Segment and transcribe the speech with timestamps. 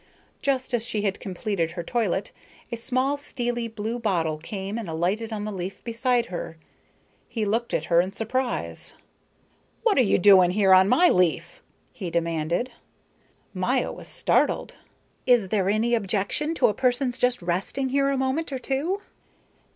[0.41, 2.31] Just as she had completed her toilet
[2.71, 6.57] a small steely blue bottle came and alighted on the leaf beside her.
[7.29, 8.95] He looked at her in surprise.
[9.83, 11.61] "What are you doing here on my leaf?"
[11.93, 12.71] he demanded.
[13.53, 14.73] Maya was startled.
[15.27, 19.01] "Is there any objection to a person's just resting here a moment or two?"